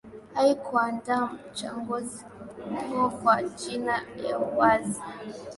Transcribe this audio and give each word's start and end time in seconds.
haikuandaa 0.33 1.29
uchaguzi 1.51 2.25
huo 2.89 3.09
kwa 3.09 3.41
njia 3.41 4.03
ya 4.29 4.39
uwazi 4.39 5.01